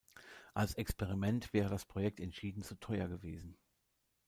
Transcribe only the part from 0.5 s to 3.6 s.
Als Experiment wäre das Projekt entschieden zu teuer gewesen.